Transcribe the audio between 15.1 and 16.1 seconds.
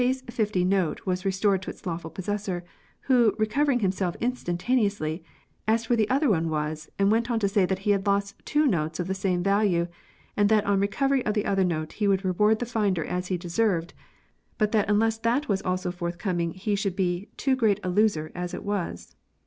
that also was